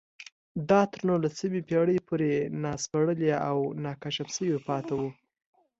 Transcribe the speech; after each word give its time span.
دا 0.69 0.81
تر 0.91 0.99
نولسمې 1.09 1.61
پېړۍ 1.67 1.97
پورې 2.07 2.31
ناسپړلي 2.63 3.31
او 3.49 3.57
ناکشف 3.83 4.27
شوي 4.35 4.55
پاتې 4.67 4.93
وو 4.99 5.09